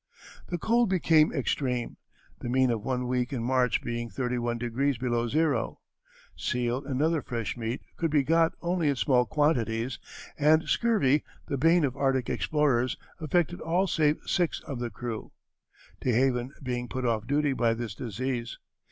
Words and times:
The 0.47 0.57
cold 0.57 0.89
became 0.89 1.31
extreme, 1.31 1.95
the 2.39 2.49
mean 2.49 2.71
of 2.71 2.81
one 2.81 3.07
week 3.07 3.31
in 3.31 3.43
March 3.43 3.83
being 3.83 4.09
thirty 4.09 4.39
one 4.39 4.57
degrees 4.57 4.97
below 4.97 5.27
zero; 5.27 5.79
seal 6.35 6.83
and 6.83 7.03
other 7.03 7.21
fresh 7.21 7.55
meat 7.55 7.83
could 7.97 8.09
be 8.09 8.23
got 8.23 8.53
only 8.63 8.89
in 8.89 8.95
small 8.95 9.27
quantities, 9.27 9.99
and 10.39 10.67
scurvy, 10.67 11.23
the 11.49 11.57
bane 11.59 11.83
of 11.85 11.95
Arctic 11.95 12.31
explorers, 12.31 12.97
affected 13.19 13.61
all 13.61 13.85
save 13.85 14.17
six 14.25 14.59
of 14.61 14.79
the 14.79 14.89
crew, 14.89 15.33
DeHaven 16.03 16.49
being 16.63 16.87
put 16.87 17.05
off 17.05 17.27
duty 17.27 17.53
by 17.53 17.75
this 17.75 17.93
disease. 17.93 18.57